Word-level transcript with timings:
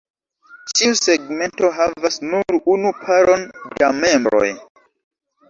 Ĉiu 0.77 0.95
segmento 0.99 1.69
havas 1.81 2.17
nur 2.31 2.59
unu 2.77 2.95
paron 3.03 3.47
da 3.83 3.93
membroj. 4.01 4.49